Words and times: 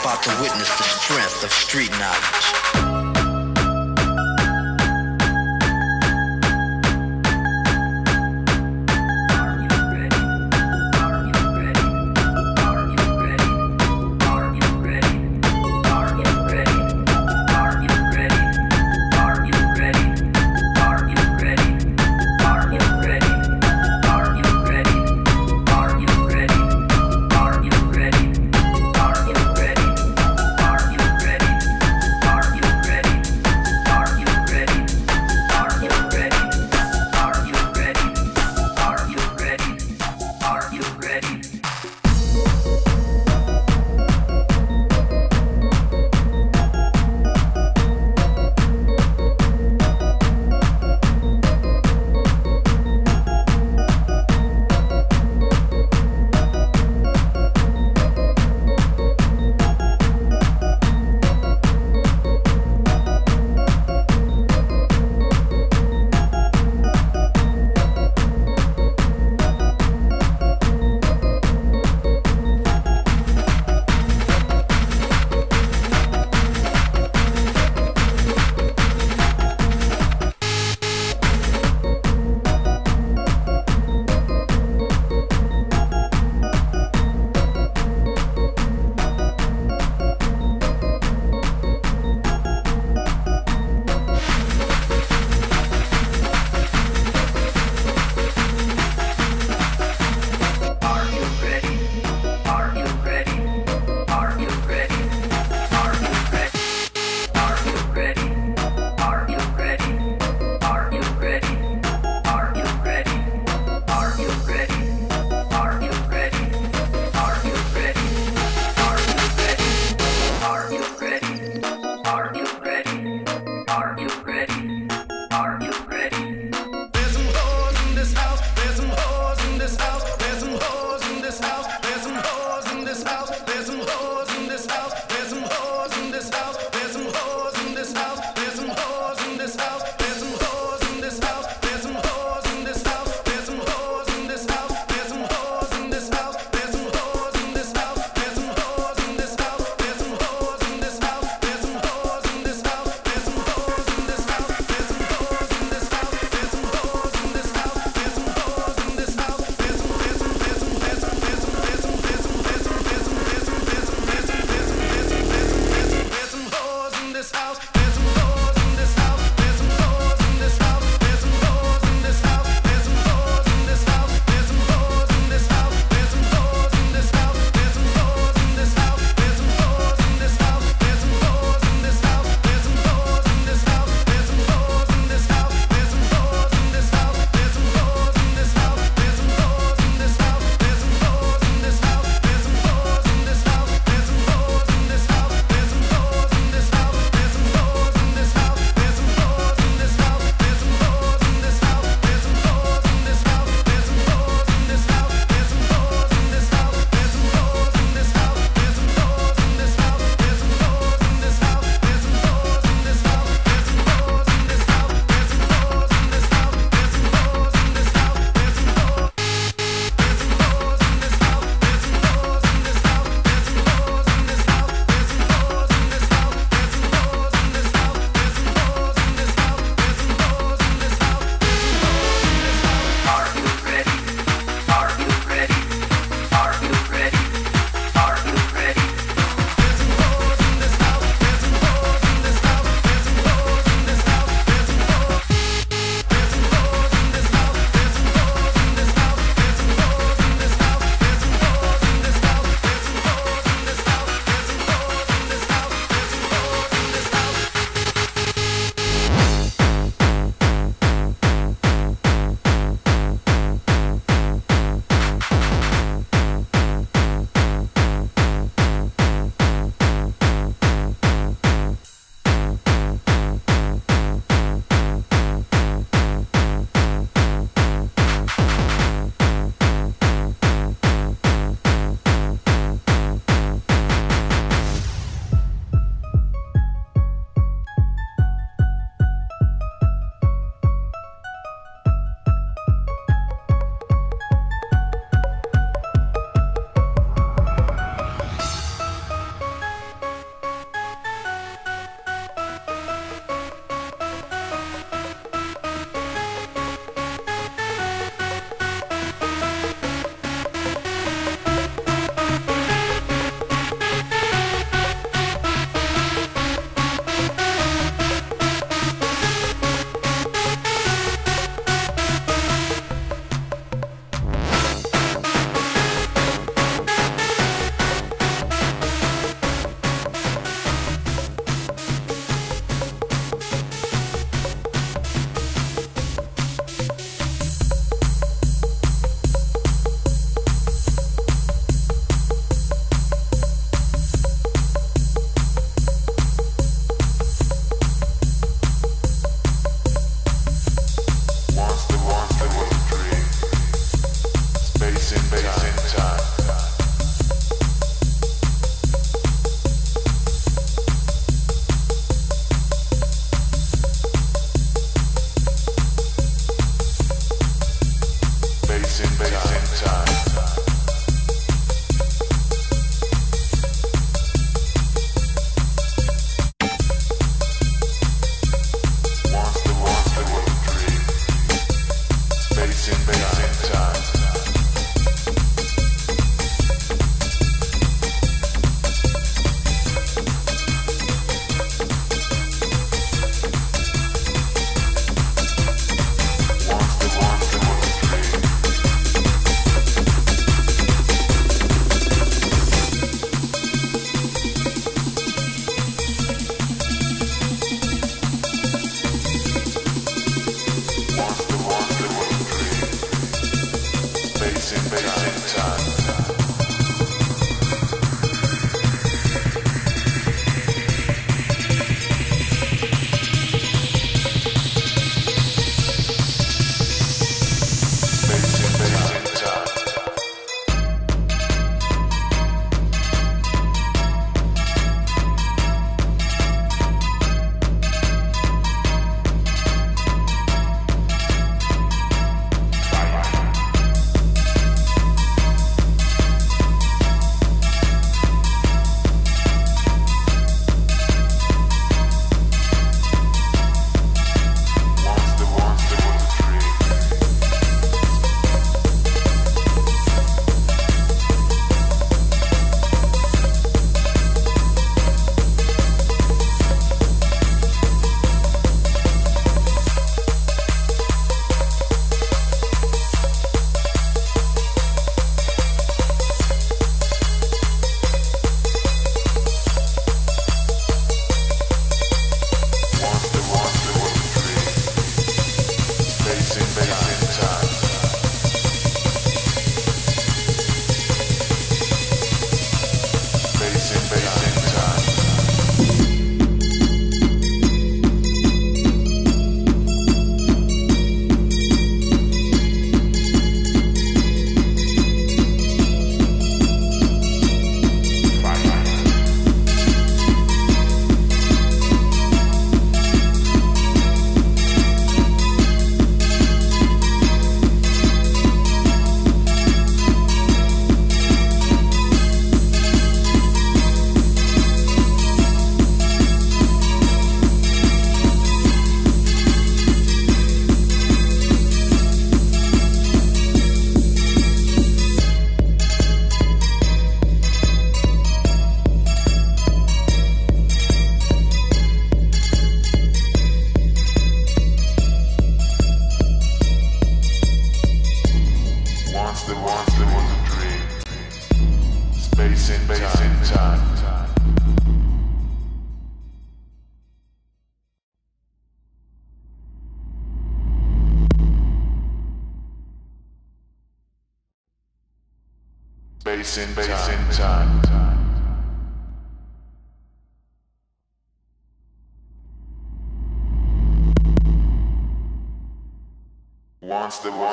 about 0.00 0.22
to 0.22 0.30
witness 0.40 0.68
the 0.78 0.84
strength 0.84 1.44
of 1.44 1.52
street 1.52 1.90
knowledge. 1.98 2.39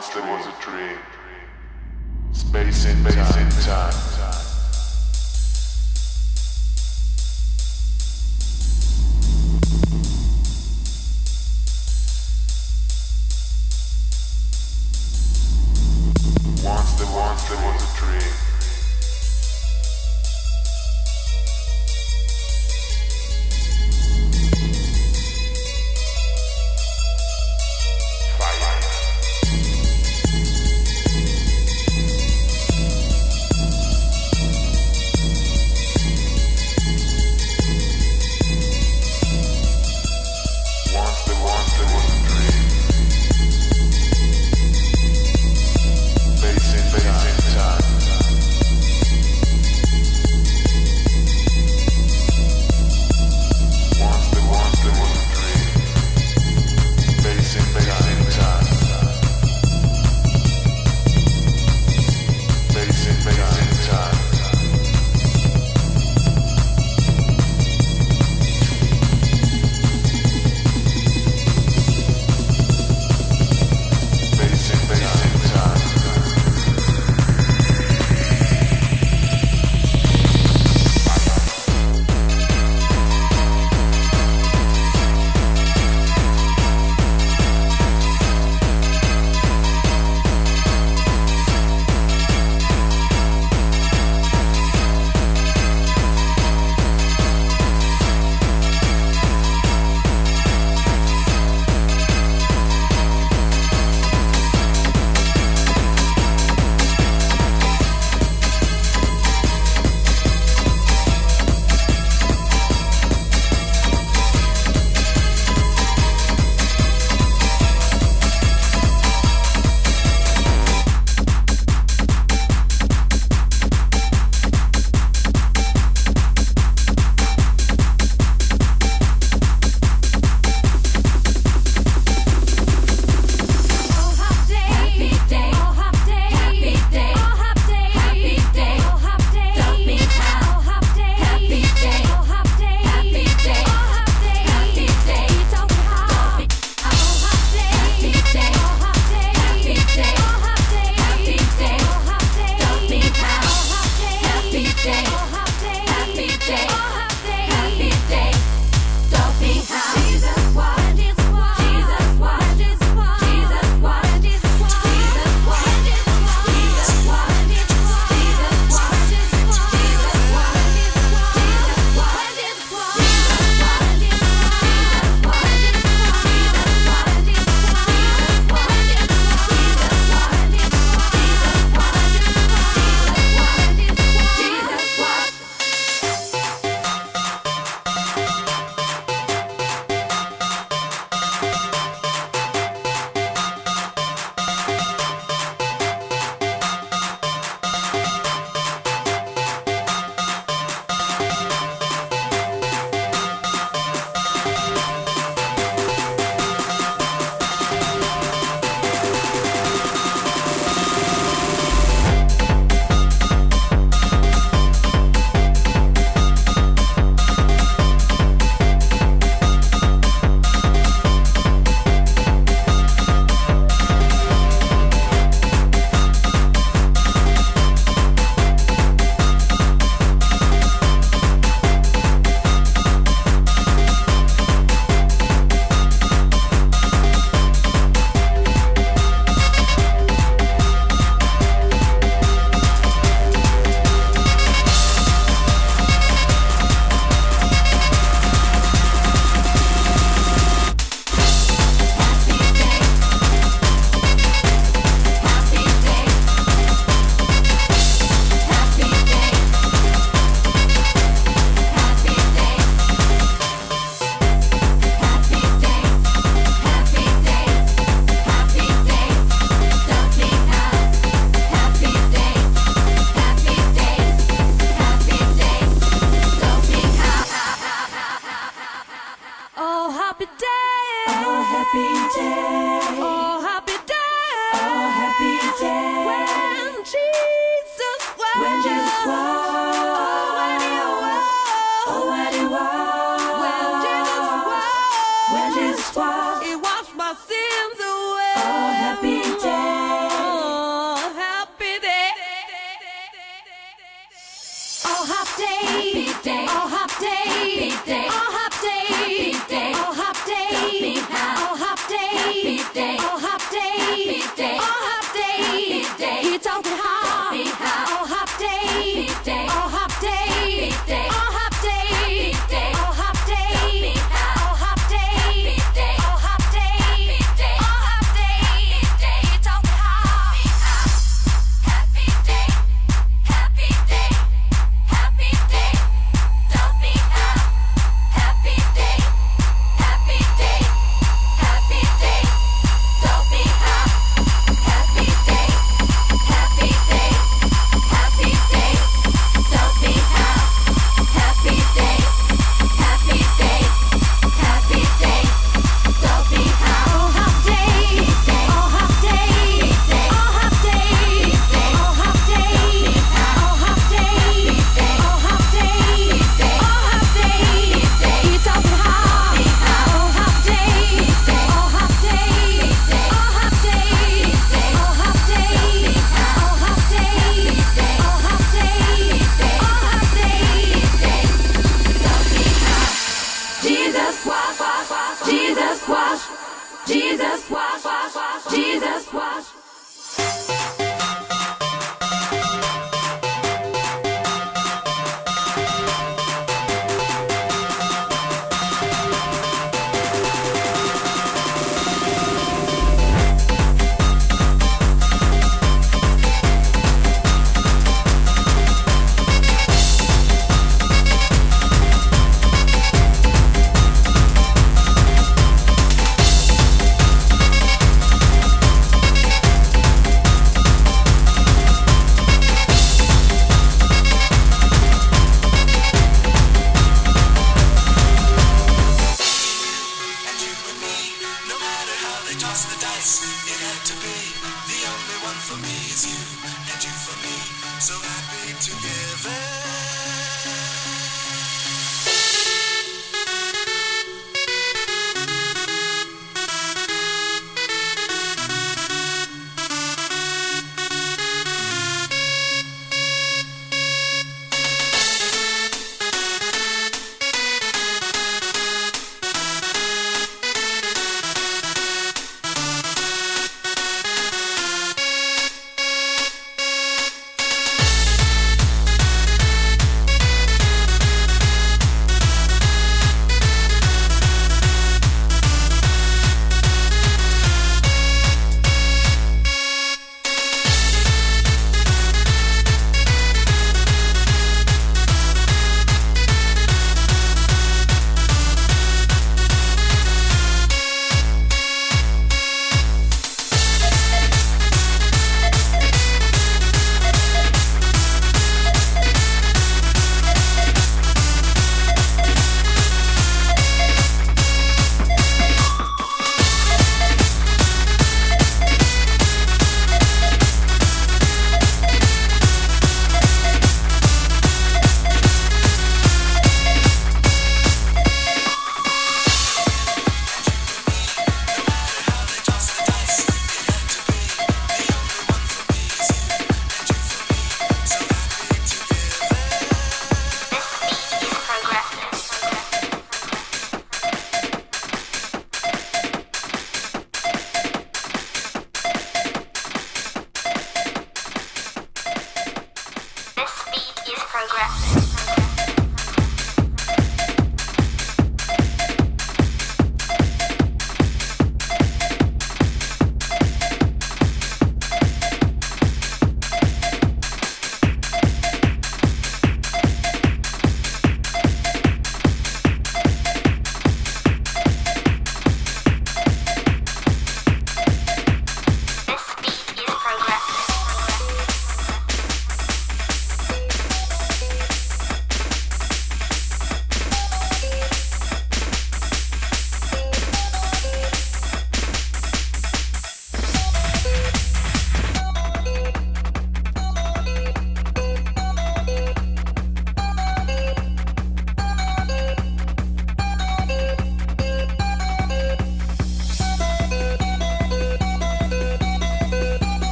once 0.00 0.14
there 0.14 0.22
was 0.22 0.46
a 0.46 0.52
tree. 0.52 0.89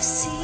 Seen, 0.00 0.28
seen 0.30 0.37